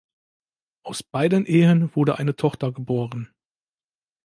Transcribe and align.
Aus 0.83 1.03
beiden 1.03 1.45
Ehen 1.45 1.95
wurde 1.95 2.17
eine 2.17 2.35
Tochter 2.35 2.71
geboren. 2.71 3.31